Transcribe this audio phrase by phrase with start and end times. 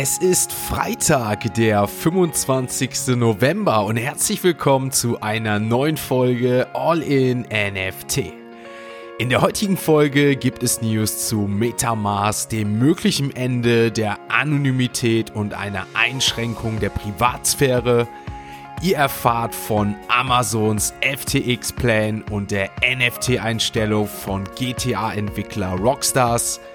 [0.00, 3.16] Es ist Freitag, der 25.
[3.16, 8.32] November und herzlich willkommen zu einer neuen Folge All in NFT.
[9.18, 15.52] In der heutigen Folge gibt es News zu Metamask, dem möglichen Ende der Anonymität und
[15.52, 18.06] einer Einschränkung der Privatsphäre.
[18.80, 26.60] Ihr erfahrt von Amazons FTX-Plan und der NFT-Einstellung von GTA-Entwickler Rockstars–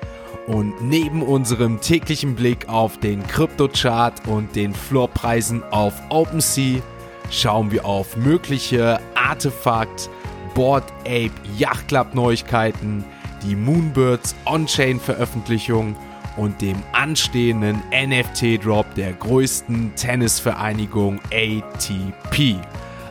[0.48, 6.82] und neben unserem täglichen Blick auf den Kryptochart und den Floorpreisen auf OpenSea
[7.30, 10.10] schauen wir auf mögliche Artefakt,
[10.54, 13.04] Board Ape Yacht Club Neuigkeiten,
[13.44, 15.96] die Moonbirds On-Chain Veröffentlichung
[16.38, 22.60] und dem anstehenden NFT Drop der größten Tennisvereinigung ATP.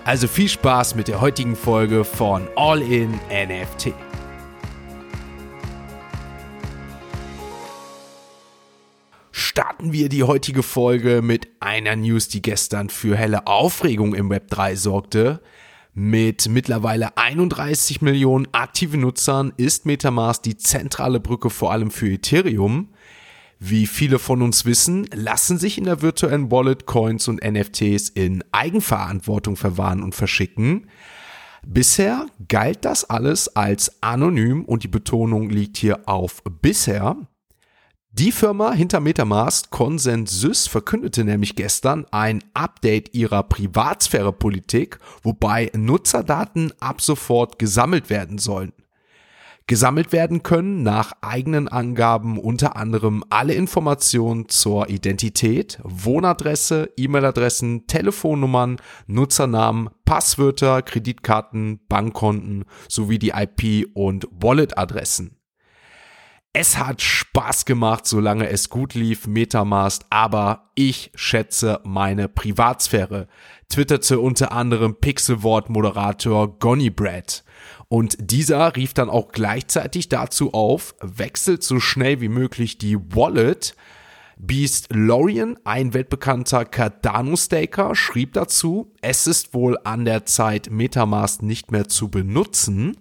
[0.05, 3.93] Also viel Spaß mit der heutigen Folge von All in NFT.
[9.83, 14.49] Starten wir die heutige Folge mit einer News, die gestern für helle Aufregung im Web
[14.49, 15.43] 3 sorgte.
[15.93, 22.91] Mit mittlerweile 31 Millionen aktiven Nutzern ist Metamask die zentrale Brücke vor allem für Ethereum.
[23.59, 28.45] Wie viele von uns wissen, lassen sich in der virtuellen Wallet Coins und NFTs in
[28.53, 30.87] Eigenverantwortung verwahren und verschicken.
[31.67, 37.17] Bisher galt das alles als anonym und die Betonung liegt hier auf bisher.
[38.15, 47.01] Die Firma hinter Metamask, Consensys, verkündete nämlich gestern ein Update ihrer Privatsphäre-Politik, wobei Nutzerdaten ab
[47.01, 48.75] sofort gesammelt werden sollen.
[49.67, 58.77] Gesammelt werden können nach eigenen Angaben unter anderem alle Informationen zur Identität, Wohnadresse, E-Mail-Adressen, Telefonnummern,
[59.07, 65.39] Nutzernamen, Passwörter, Kreditkarten, Bankkonten sowie die IP- und Wallet-Adressen.
[66.55, 73.27] Es hat Spaß gemacht, solange es gut lief, Metamask, aber ich schätze meine Privatsphäre,
[73.71, 77.43] twitterte unter anderem Pixelwort-Moderator Gonny Brad.
[77.89, 83.75] Und dieser rief dann auch gleichzeitig dazu auf, wechselt so schnell wie möglich die Wallet.
[84.37, 91.73] Beast Lorian, ein weltbekannter Cardano-Staker, schrieb dazu, es ist wohl an der Zeit, Metamask nicht
[91.73, 92.99] mehr zu benutzen.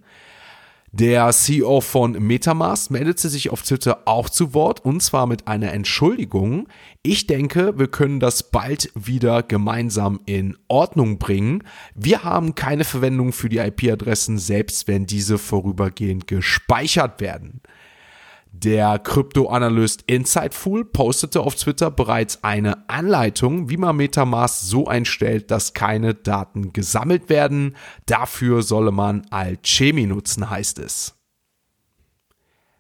[0.94, 5.72] Der CEO von Metamask meldete sich auf Twitter auch zu Wort und zwar mit einer
[5.72, 6.68] Entschuldigung.
[7.02, 11.64] Ich denke, wir können das bald wieder gemeinsam in Ordnung bringen.
[11.96, 17.62] Wir haben keine Verwendung für die IP-Adressen, selbst wenn diese vorübergehend gespeichert werden.
[18.54, 25.74] Der Kryptoanalyst Insightful postete auf Twitter bereits eine Anleitung, wie man Metamask so einstellt, dass
[25.74, 27.78] keine Daten gesammelt werden.
[28.06, 31.16] Dafür solle man Alchemy nutzen, heißt es.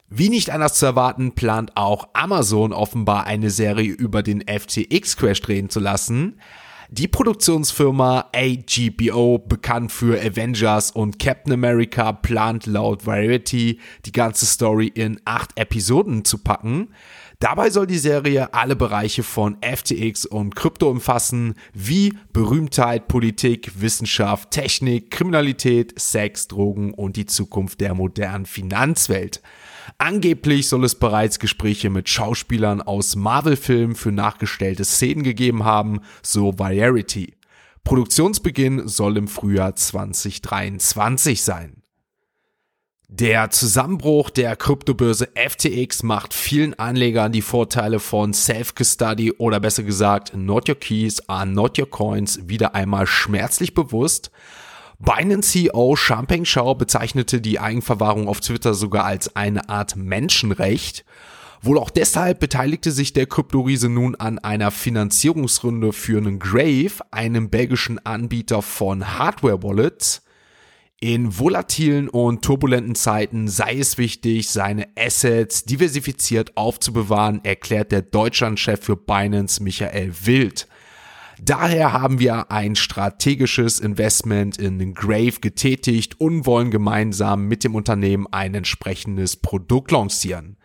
[0.10, 5.70] Wie nicht anders zu erwarten, plant auch Amazon offenbar eine Serie über den FTX-Crash drehen
[5.70, 6.42] zu lassen.
[6.94, 14.88] Die Produktionsfirma AGBO, bekannt für Avengers und Captain America, plant laut Variety die ganze Story
[14.88, 16.90] in acht Episoden zu packen.
[17.42, 24.52] Dabei soll die Serie alle Bereiche von FTX und Krypto umfassen, wie Berühmtheit, Politik, Wissenschaft,
[24.52, 29.42] Technik, Kriminalität, Sex, Drogen und die Zukunft der modernen Finanzwelt.
[29.98, 36.60] Angeblich soll es bereits Gespräche mit Schauspielern aus Marvel-Filmen für nachgestellte Szenen gegeben haben, so
[36.60, 37.34] Variety.
[37.84, 41.82] Produktionsbeginn soll im Frühjahr 2023 sein.
[43.14, 50.32] Der Zusammenbruch der Kryptobörse FTX macht vielen Anlegern die Vorteile von Self-Custody oder besser gesagt
[50.34, 54.32] Not Your Keys are Not Your Coins wieder einmal schmerzlich bewusst.
[54.98, 61.04] Binance CEO Champagne Shao bezeichnete die Eigenverwahrung auf Twitter sogar als eine Art Menschenrecht.
[61.62, 67.50] Wohl auch deshalb beteiligte sich der Kryptoriese nun an einer Finanzierungsrunde für einen Grave, einem
[67.50, 70.22] belgischen Anbieter von Hardware-Wallets.
[71.04, 78.82] In volatilen und turbulenten Zeiten sei es wichtig, seine Assets diversifiziert aufzubewahren, erklärt der Deutschlandchef
[78.84, 80.68] für Binance Michael Wild.
[81.42, 88.28] Daher haben wir ein strategisches Investment in Grave getätigt und wollen gemeinsam mit dem Unternehmen
[88.30, 90.56] ein entsprechendes Produkt lancieren.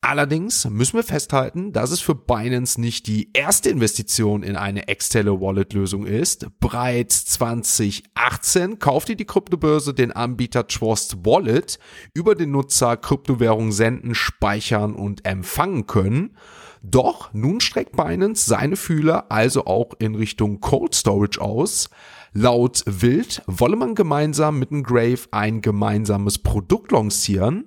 [0.00, 5.40] Allerdings müssen wir festhalten, dass es für Binance nicht die erste Investition in eine externe
[5.40, 6.46] Wallet-Lösung ist.
[6.60, 11.80] Bereits 2018 kaufte die Kryptobörse den Anbieter Trust Wallet,
[12.14, 16.36] über den Nutzer Kryptowährungen senden, speichern und empfangen können.
[16.80, 21.90] Doch nun streckt Binance seine Fühler also auch in Richtung Cold Storage aus.
[22.32, 27.64] Laut Wild wolle man gemeinsam mit dem Grave ein gemeinsames Produkt lancieren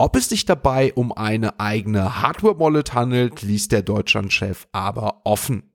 [0.00, 5.74] Ob es sich dabei um eine eigene Hardware-Wallet handelt, ließ der Deutschlandchef aber offen.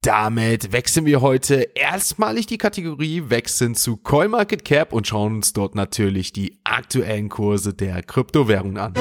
[0.00, 6.32] Damit wechseln wir heute erstmalig die Kategorie, wechseln zu CoinMarketCap und schauen uns dort natürlich
[6.32, 8.94] die aktuellen Kurse der Kryptowährungen an.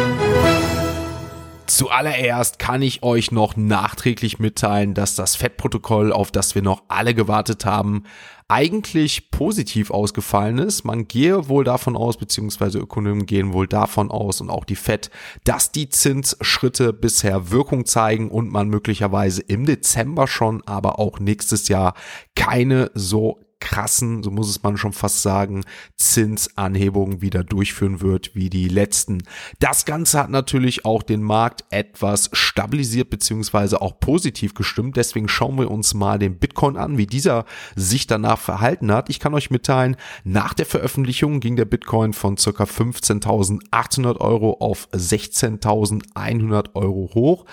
[1.66, 7.14] Zuallererst kann ich euch noch nachträglich mitteilen, dass das FED-Protokoll, auf das wir noch alle
[7.14, 8.04] gewartet haben,
[8.50, 10.84] eigentlich positiv ausgefallen ist.
[10.84, 15.10] Man gehe wohl davon aus, beziehungsweise Ökonomen gehen wohl davon aus und auch die FED,
[15.44, 21.68] dass die Zinsschritte bisher Wirkung zeigen und man möglicherweise im Dezember schon, aber auch nächstes
[21.70, 21.94] Jahr
[22.36, 25.64] keine so krassen, so muss es man schon fast sagen,
[25.96, 29.24] Zinsanhebungen wieder durchführen wird wie die letzten.
[29.60, 34.98] Das Ganze hat natürlich auch den Markt etwas stabilisiert beziehungsweise auch positiv gestimmt.
[34.98, 37.46] Deswegen schauen wir uns mal den Bitcoin an, wie dieser
[37.76, 39.10] sich danach verhalten hat.
[39.10, 39.96] Ich kann euch mitteilen,
[40.26, 47.46] nach der Veröffentlichung ging der Bitcoin von circa 15.800 Euro auf 16.100 Euro hoch.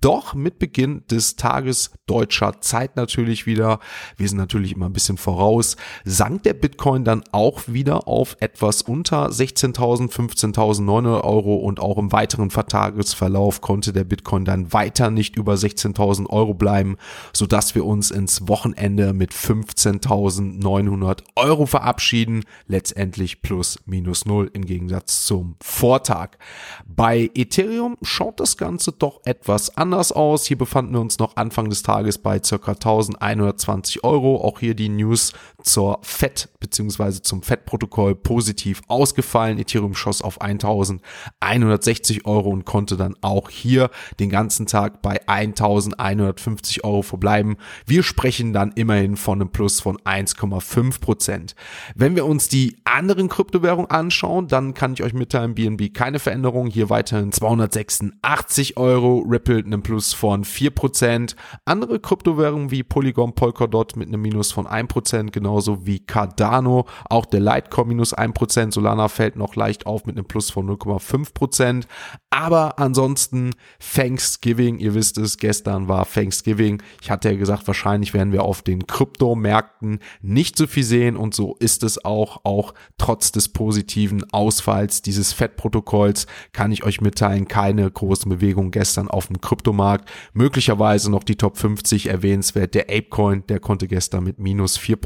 [0.00, 3.80] Doch mit Beginn des Tages deutscher Zeit natürlich wieder.
[4.16, 8.36] Wir sind natürlich immer ein bisschen voraus aus, sank der Bitcoin dann auch wieder auf
[8.40, 15.10] etwas unter 16.000, 15.900 Euro und auch im weiteren Vertagesverlauf konnte der Bitcoin dann weiter
[15.10, 16.96] nicht über 16.000 Euro bleiben,
[17.32, 24.64] so dass wir uns ins Wochenende mit 15.900 Euro verabschieden, letztendlich plus minus null im
[24.64, 26.38] Gegensatz zum Vortag.
[26.86, 30.46] Bei Ethereum schaut das Ganze doch etwas anders aus.
[30.46, 32.54] Hier befanden wir uns noch Anfang des Tages bei ca.
[32.54, 34.42] 1120 Euro.
[34.42, 37.22] Auch hier die News zur FED bzw.
[37.22, 39.58] zum FED-Protokoll positiv ausgefallen.
[39.58, 43.90] Ethereum schoss auf 1160 Euro und konnte dann auch hier
[44.20, 47.56] den ganzen Tag bei 1150 Euro verbleiben.
[47.86, 51.54] Wir sprechen dann immerhin von einem Plus von 1,5 Prozent.
[51.94, 56.66] Wenn wir uns die anderen Kryptowährungen anschauen, dann kann ich euch mitteilen, BNB keine Veränderung.
[56.68, 61.36] Hier weiterhin 286 Euro, Ripple einem Plus von 4 Prozent.
[61.64, 66.86] Andere Kryptowährungen wie Polygon, Polkadot mit einem Minus von 1 Prozent, genauso wie Cardano.
[67.08, 68.72] Auch der Litecoin minus 1%.
[68.72, 71.84] Solana fällt noch leicht auf mit einem Plus von 0,5%.
[72.30, 73.54] Aber ansonsten
[73.94, 76.82] Thanksgiving, ihr wisst es, gestern war Thanksgiving.
[77.00, 81.34] Ich hatte ja gesagt, wahrscheinlich werden wir auf den Kryptomärkten nicht so viel sehen und
[81.34, 87.48] so ist es auch, auch trotz des positiven Ausfalls dieses FED-Protokolls kann ich euch mitteilen,
[87.48, 90.08] keine großen Bewegungen gestern auf dem Kryptomarkt.
[90.32, 92.74] Möglicherweise noch die Top 50 erwähnenswert.
[92.74, 94.98] Der Apecoin, der konnte gestern mit minus 4%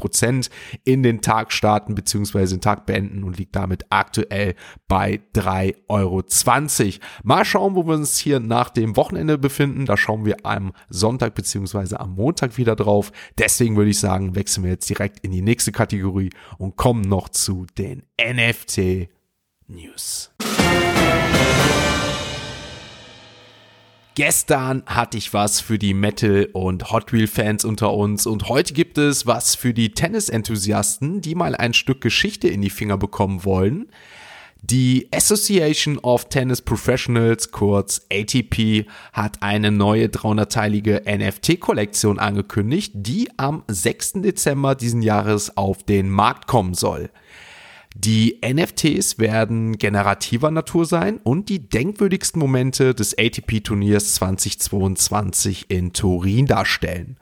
[0.83, 2.45] in den Tag starten bzw.
[2.45, 4.55] den Tag beenden und liegt damit aktuell
[4.87, 6.23] bei 3,20 Euro.
[7.23, 9.85] Mal schauen, wo wir uns hier nach dem Wochenende befinden.
[9.85, 13.11] Da schauen wir am Sonntag beziehungsweise am Montag wieder drauf.
[13.37, 17.29] Deswegen würde ich sagen, wechseln wir jetzt direkt in die nächste Kategorie und kommen noch
[17.29, 19.09] zu den NFT
[19.67, 20.32] News.
[24.15, 28.99] Gestern hatte ich was für die Metal- und Hot Wheel-Fans unter uns und heute gibt
[28.99, 33.89] es was für die Tennis-Enthusiasten, die mal ein Stück Geschichte in die Finger bekommen wollen.
[34.61, 43.63] Die Association of Tennis Professionals, kurz ATP, hat eine neue 300-teilige NFT-Kollektion angekündigt, die am
[43.67, 44.21] 6.
[44.21, 47.09] Dezember diesen Jahres auf den Markt kommen soll.
[47.95, 56.47] Die NFTs werden generativer Natur sein und die denkwürdigsten Momente des ATP-Turniers 2022 in Turin
[56.47, 57.17] darstellen.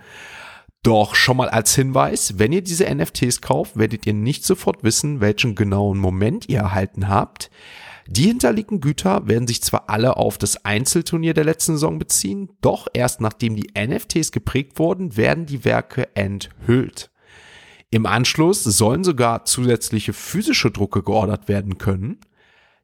[0.83, 5.21] Doch schon mal als Hinweis, wenn ihr diese NFTs kauft, werdet ihr nicht sofort wissen,
[5.21, 7.51] welchen genauen Moment ihr erhalten habt.
[8.07, 12.87] Die hinterlegten Güter werden sich zwar alle auf das Einzelturnier der letzten Saison beziehen, doch
[12.93, 17.10] erst nachdem die NFTs geprägt wurden, werden die Werke enthüllt.
[17.93, 22.19] Im Anschluss sollen sogar zusätzliche physische Drucke geordert werden können.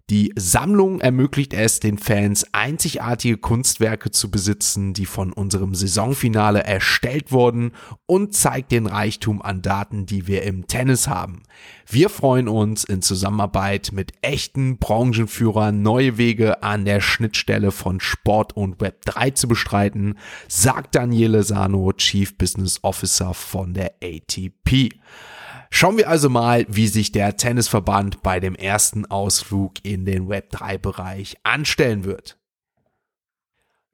[0.10, 7.34] Die Sammlung ermöglicht es den Fans, einzigartige Kunstwerke zu besitzen, die von unserem Saisonfinale erstellt
[7.34, 7.74] wurden
[8.06, 11.44] und zeigt den Reichtum an Daten, die wir im Tennis haben.
[11.86, 18.56] Wir freuen uns in Zusammenarbeit mit echten Branchenführern neue Wege an der Schnittstelle von Sport
[18.56, 24.92] und Web 3 zu bestreiten, sagt Daniele Sano, Chief Business Officer von der ATP.
[25.70, 31.38] Schauen wir also mal, wie sich der Tennisverband bei dem ersten Ausflug in den Web3-Bereich
[31.44, 32.38] anstellen wird.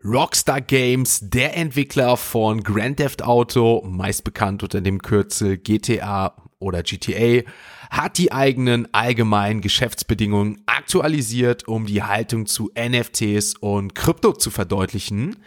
[0.05, 6.83] Rockstar Games, der Entwickler von Grand Theft Auto, meist bekannt unter dem Kürzel GTA oder
[6.83, 7.49] GTA,
[7.89, 15.37] hat die eigenen allgemeinen Geschäftsbedingungen aktualisiert, um die Haltung zu NFTs und Krypto zu verdeutlichen.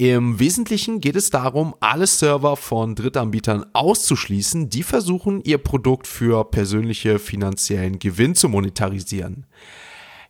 [0.00, 6.42] Im Wesentlichen geht es darum, alle Server von Drittanbietern auszuschließen, die versuchen, ihr Produkt für
[6.44, 9.44] persönliche finanziellen Gewinn zu monetarisieren.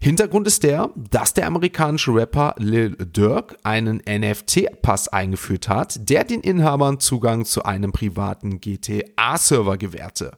[0.01, 6.41] Hintergrund ist der, dass der amerikanische Rapper Lil Durk einen NFT-Pass eingeführt hat, der den
[6.41, 10.33] Inhabern Zugang zu einem privaten GTA-Server gewährte.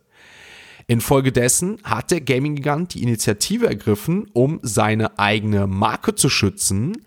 [0.88, 6.98] Infolgedessen hat der Gaming-Gigant die Initiative ergriffen, um seine eigene Marke zu schützen.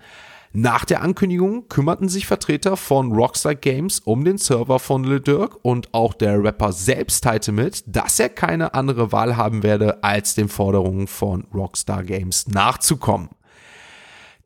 [0.57, 5.59] Nach der Ankündigung kümmerten sich Vertreter von Rockstar Games um den Server von Lil Durk
[5.63, 10.33] und auch der Rapper selbst teilte mit, dass er keine andere Wahl haben werde, als
[10.33, 13.27] den Forderungen von Rockstar Games nachzukommen.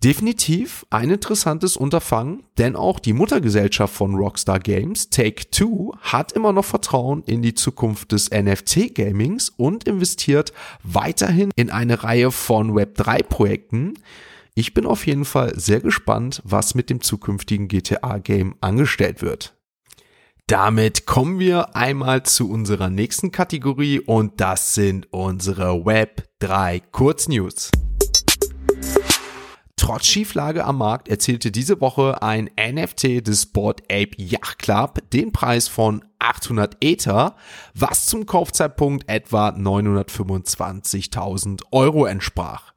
[0.04, 6.54] Definitiv ein interessantes Unterfangen, denn auch die Muttergesellschaft von Rockstar Games, Take Two, hat immer
[6.54, 13.94] noch Vertrauen in die Zukunft des NFT-Gamings und investiert weiterhin in eine Reihe von Web3-Projekten.
[14.60, 19.56] Ich bin auf jeden Fall sehr gespannt, was mit dem zukünftigen GTA-Game angestellt wird.
[20.48, 27.72] Damit kommen wir einmal zu unserer nächsten Kategorie und das sind unsere Web 3 Kurznews.
[29.78, 35.32] Trotz Schieflage am Markt erzielte diese Woche ein NFT des Board Ape Yacht Club den
[35.32, 37.38] Preis von 800 Ether,
[37.76, 42.69] was zum Kaufzeitpunkt etwa 925.000 Euro entsprach.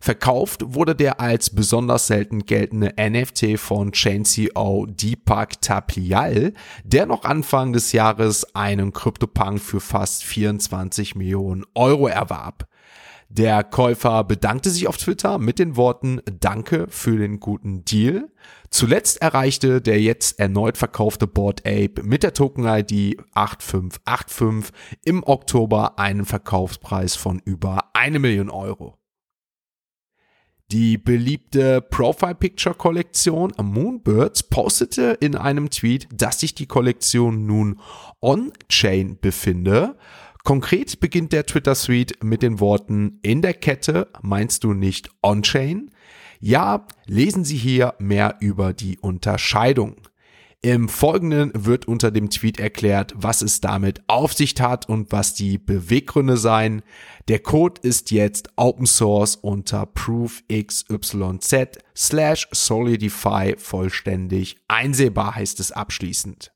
[0.00, 6.52] Verkauft wurde der als besonders selten geltende NFT von Chain CEO Deepak Taplial,
[6.84, 12.68] der noch Anfang des Jahres einen CryptoPunk für fast 24 Millionen Euro erwarb.
[13.30, 18.30] Der Käufer bedankte sich auf Twitter mit den Worten Danke für den guten Deal.
[18.70, 24.72] Zuletzt erreichte der jetzt erneut verkaufte Board Ape mit der Token-ID 8585
[25.04, 28.97] im Oktober einen Verkaufspreis von über eine Million Euro.
[30.70, 37.80] Die beliebte Profile Picture Kollektion Moonbirds postete in einem Tweet, dass sich die Kollektion nun
[38.20, 39.96] on-chain befinde
[40.44, 45.90] Konkret beginnt der Twitter-Suite mit den Worten in der Kette meinst du nicht on-chain?
[46.40, 49.96] Ja, lesen Sie hier mehr über die Unterscheidung.
[50.60, 55.34] Im Folgenden wird unter dem Tweet erklärt, was es damit auf sich hat und was
[55.34, 56.82] die Beweggründe seien.
[57.28, 60.84] Der Code ist jetzt Open Source unter proofxyz
[61.96, 66.50] slash solidify vollständig einsehbar heißt es abschließend.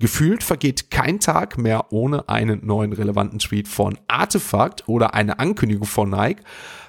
[0.00, 5.88] Gefühlt vergeht kein Tag mehr ohne einen neuen relevanten Tweet von Artefakt oder eine Ankündigung
[5.88, 6.40] von Nike.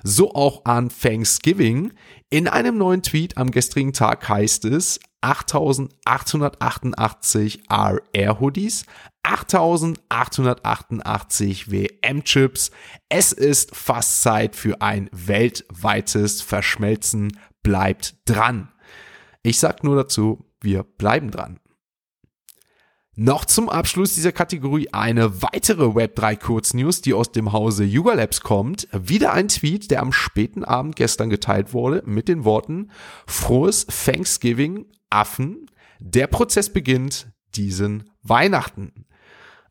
[0.03, 1.93] So auch an Thanksgiving.
[2.29, 8.85] In einem neuen Tweet am gestrigen Tag heißt es 8888 RR Hoodies,
[9.23, 12.69] 8888 WM Chips.
[13.09, 17.35] Es ist fast Zeit für ein weltweites Verschmelzen.
[17.63, 18.69] Bleibt dran.
[19.41, 21.59] Ich sag nur dazu, wir bleiben dran.
[23.21, 28.39] Noch zum Abschluss dieser Kategorie eine weitere Web3 Kurznews, die aus dem Hause Yuga Labs
[28.39, 28.87] kommt.
[28.93, 32.91] Wieder ein Tweet, der am späten Abend gestern geteilt wurde mit den Worten
[33.27, 35.65] Frohes Thanksgiving, Affen.
[35.99, 39.05] Der Prozess beginnt diesen Weihnachten.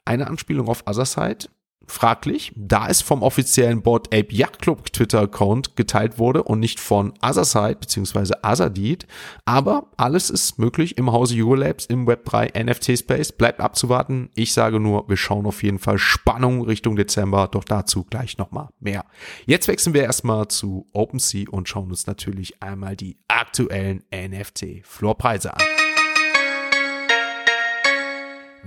[0.04, 1.48] Eine Anspielung auf Otherside
[1.88, 7.12] fraglich, da es vom offiziellen Board Ape Yacht Club Twitter-Account geteilt wurde und nicht von
[7.22, 8.34] Otherside bzw.
[8.42, 9.06] Azadid.
[9.44, 13.32] Aber alles ist möglich im Hause Eurolabs im Web3 NFT Space.
[13.32, 14.30] Bleibt abzuwarten.
[14.34, 18.68] Ich sage nur, wir schauen auf jeden Fall Spannung Richtung Dezember, doch dazu gleich nochmal
[18.80, 19.04] mehr.
[19.46, 25.87] Jetzt wechseln wir erstmal zu OpenSea und schauen uns natürlich einmal die aktuellen NFT-Floorpreise an.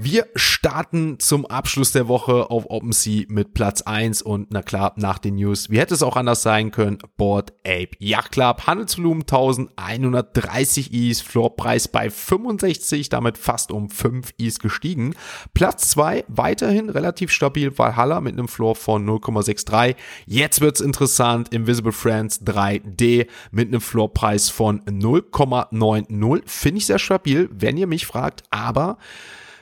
[0.03, 5.19] Wir starten zum Abschluss der Woche auf OpenSea mit Platz 1 und na klar, nach
[5.19, 10.91] den News, wie hätte es auch anders sein können, Board Ape Yacht Club, Handelsvolumen 1130
[10.91, 15.13] Is, Floorpreis bei 65, damit fast um 5 Is gestiegen.
[15.53, 19.95] Platz 2 weiterhin relativ stabil, Valhalla mit einem Floor von 0,63.
[20.25, 26.41] Jetzt wird's interessant, Invisible Friends 3D mit einem Floorpreis von 0,90.
[26.47, 28.97] Finde ich sehr stabil, wenn ihr mich fragt, aber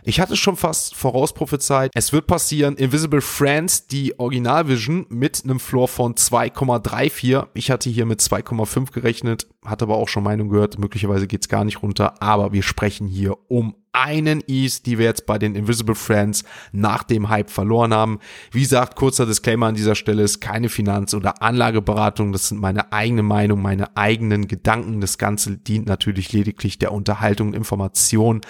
[0.03, 2.75] ich hatte schon fast vorausprophezeit, es wird passieren.
[2.75, 7.48] Invisible Friends, die Original Vision mit einem Floor von 2,34.
[7.53, 11.63] Ich hatte hier mit 2,5 gerechnet, hatte aber auch schon Meinung gehört, möglicherweise geht's gar
[11.63, 15.96] nicht runter, aber wir sprechen hier um einen Ease, die wir jetzt bei den Invisible
[15.96, 18.19] Friends nach dem Hype verloren haben.
[18.51, 22.31] Wie gesagt, kurzer Disclaimer an dieser Stelle ist keine Finanz- oder Anlageberatung.
[22.31, 25.01] Das sind meine eigene Meinung, meine eigenen Gedanken.
[25.01, 28.41] Das Ganze dient natürlich lediglich der Unterhaltung und Information.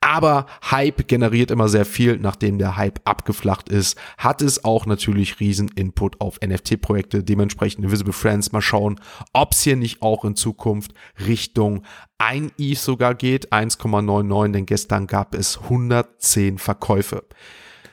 [0.00, 2.18] Aber Hype generiert immer sehr viel.
[2.18, 7.22] Nachdem der Hype abgeflacht ist, hat es auch natürlich riesen Input auf NFT-Projekte.
[7.22, 8.52] Dementsprechend Invisible Friends.
[8.52, 9.00] Mal schauen,
[9.32, 10.94] ob es hier nicht auch in Zukunft
[11.26, 11.84] Richtung
[12.20, 17.24] ein ETH sogar geht, 1,99, denn gestern gab es 110 Verkäufe.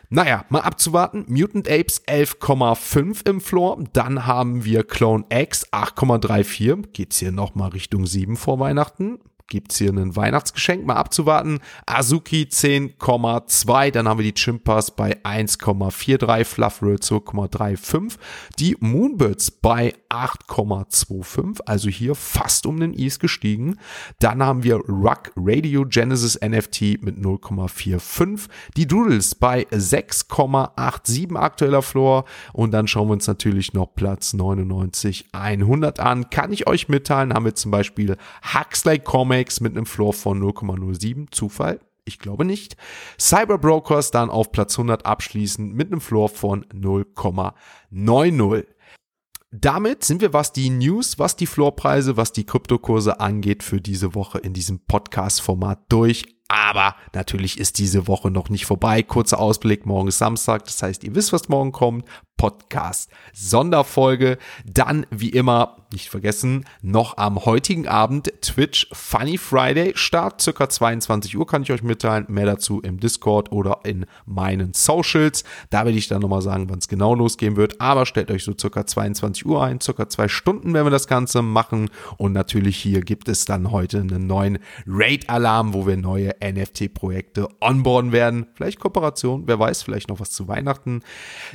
[0.10, 1.26] Naja, mal abzuwarten.
[1.28, 3.84] Mutant Apes 11,5 im Floor.
[3.92, 6.88] Dann haben wir Clone X 8,34.
[6.94, 11.60] Geht's hier nochmal Richtung 7 vor Weihnachten gibt's hier ein Weihnachtsgeschenk mal abzuwarten.
[11.86, 18.18] Azuki 10,2, dann haben wir die Chimpas bei 1,43, Fluffroll 2,35,
[18.60, 23.77] die Moonbirds bei 8,25, also hier fast um den Is gestiegen.
[24.20, 32.25] Dann haben wir Ruck Radio Genesis NFT mit 0,45, die Doodles bei 6,87 aktueller Floor
[32.54, 36.30] und dann schauen wir uns natürlich noch Platz 99 100 an.
[36.30, 38.18] Kann ich euch mitteilen, haben wir zum Beispiel
[38.54, 41.32] Huxley Comics Comics mit einem Floor von 0,07.
[41.32, 41.79] Zufall?
[42.06, 42.77] Ich glaube nicht.
[43.20, 48.65] Cyberbrokers dann auf Platz 100 abschließen mit einem Floor von 0,90.
[49.51, 54.15] Damit sind wir, was die News, was die Floorpreise, was die Kryptokurse angeht, für diese
[54.15, 56.25] Woche in diesem Podcast-Format durch.
[56.48, 59.03] Aber natürlich ist diese Woche noch nicht vorbei.
[59.03, 62.06] Kurzer Ausblick, morgen ist Samstag, das heißt, ihr wisst, was morgen kommt.
[62.38, 64.38] Podcast Sonderfolge.
[64.65, 69.94] Dann, wie immer, nicht vergessen, noch am heutigen Abend Twitch Funny Friday.
[69.96, 72.25] Start circa 22 Uhr kann ich euch mitteilen.
[72.29, 75.44] Mehr dazu im Discord oder in meinen Socials.
[75.70, 77.82] Da werde ich dann nochmal sagen, wann es genau losgehen wird.
[77.82, 79.82] Aber stellt euch so circa 22 Uhr ein.
[79.82, 81.89] Circa zwei Stunden werden wir das Ganze machen.
[82.17, 88.12] Und natürlich hier gibt es dann heute einen neuen Raid-Alarm, wo wir neue NFT-Projekte onboarden
[88.12, 88.48] werden.
[88.53, 91.01] Vielleicht Kooperation, wer weiß, vielleicht noch was zu Weihnachten.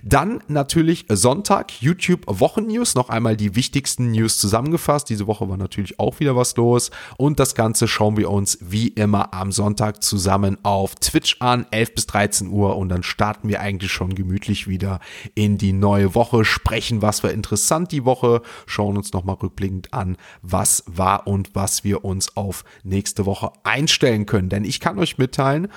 [0.02, 2.95] Dann natürlich natürlich Sonntag, YouTube Wochennews.
[2.95, 5.11] Noch einmal die wichtigsten News zusammengefasst.
[5.11, 6.91] Diese Woche war natürlich auch wieder was los.
[7.19, 11.95] Und das Ganze schauen wir uns wie immer am Sonntag zusammen auf Twitch an, 11
[11.95, 12.79] bis 13 Uhr.
[12.79, 15.00] Und dann starten wir eigentlich schon gemütlich wieder
[15.35, 20.17] in die neue Woche, sprechen, was war interessant die Woche, schauen uns nochmal rückblickend an,
[20.41, 24.49] was war und was wir uns auf nächste Woche einstellen können.
[24.49, 25.69] Denn ich kann euch mitteilen,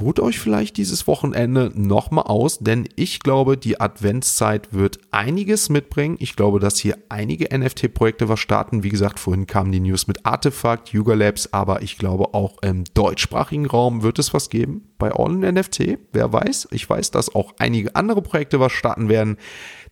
[0.00, 6.16] ruht euch vielleicht dieses Wochenende nochmal aus, denn ich glaube, die Adventszeit wird einiges mitbringen.
[6.18, 8.82] Ich glaube, dass hier einige NFT-Projekte was starten.
[8.82, 12.84] Wie gesagt, vorhin kamen die News mit Artefakt, Yuga Labs, aber ich glaube auch im
[12.94, 15.98] deutschsprachigen Raum wird es was geben bei All in NFT.
[16.12, 16.68] Wer weiß?
[16.70, 19.36] Ich weiß, dass auch einige andere Projekte was starten werden.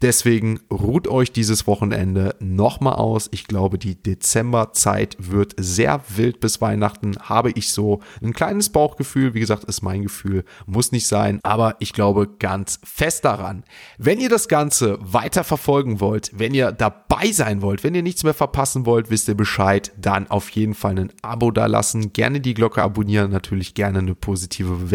[0.03, 3.29] Deswegen ruht euch dieses Wochenende nochmal aus.
[3.31, 7.17] Ich glaube, die Dezemberzeit wird sehr wild bis Weihnachten.
[7.23, 9.35] Habe ich so ein kleines Bauchgefühl.
[9.35, 10.45] Wie gesagt, ist mein Gefühl.
[10.67, 11.39] Muss nicht sein.
[11.45, 13.63] Aber ich glaube ganz fest daran.
[13.97, 18.25] Wenn ihr das Ganze weiter verfolgen wollt, wenn ihr dabei sein wollt, wenn ihr nichts
[18.25, 22.13] mehr verpassen wollt, wisst ihr Bescheid, dann auf jeden Fall ein Abo da lassen.
[22.13, 23.31] Gerne die Glocke abonnieren.
[23.31, 24.92] Natürlich gerne eine positive Bewertung.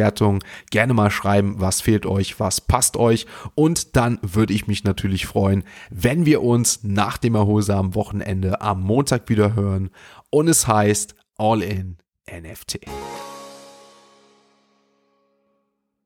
[0.69, 3.25] Gerne mal schreiben, was fehlt euch, was passt euch.
[3.55, 8.61] Und dann würde ich mich natürlich natürlich freuen, wenn wir uns nach dem erholsamen Wochenende
[8.61, 9.89] am Montag wieder hören
[10.31, 11.97] und es heißt All in
[12.29, 12.79] NFT.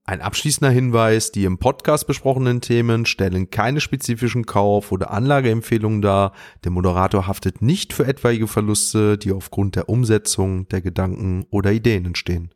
[0.03, 6.33] Ein abschließender Hinweis, die im Podcast besprochenen Themen stellen keine spezifischen Kauf- oder Anlageempfehlungen dar.
[6.65, 12.05] Der Moderator haftet nicht für etwaige Verluste, die aufgrund der Umsetzung der Gedanken oder Ideen
[12.05, 12.51] entstehen.